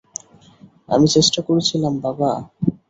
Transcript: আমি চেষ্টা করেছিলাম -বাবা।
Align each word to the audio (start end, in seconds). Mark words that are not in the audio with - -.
আমি 0.89 1.07
চেষ্টা 1.07 1.39
করেছিলাম 1.47 1.93
-বাবা। 1.97 2.31